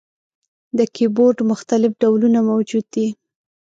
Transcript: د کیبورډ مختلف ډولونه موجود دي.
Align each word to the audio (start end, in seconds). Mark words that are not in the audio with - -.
د 0.77 0.79
کیبورډ 0.95 1.37
مختلف 1.51 1.91
ډولونه 2.01 2.39
موجود 2.49 2.85
دي. 2.93 3.07